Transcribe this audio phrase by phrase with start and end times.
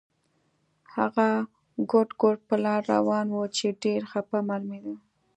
[0.95, 1.27] هغه
[1.89, 4.95] ګوډ ګوډ پر لار روان و چې ډېر خپه معلومېده.